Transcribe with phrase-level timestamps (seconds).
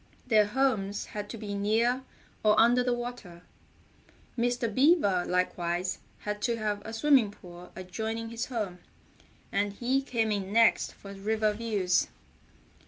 [0.25, 2.01] Their homes had to be near
[2.43, 3.43] or under the water.
[4.35, 4.65] Mr.
[4.73, 8.79] Beaver likewise had to have a swimming pool adjoining his home,
[9.51, 12.07] and he came in next for river views.